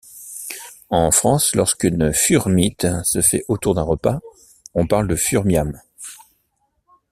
En 0.89 1.11
France, 1.11 1.53
lorsqu'une 1.53 2.11
furmeet 2.11 2.75
se 3.03 3.21
fait 3.21 3.45
autour 3.47 3.75
d'un 3.75 3.83
repas, 3.83 4.19
on 4.73 4.87
parle 4.87 5.07
de 5.07 5.15
furmiam. 5.15 5.79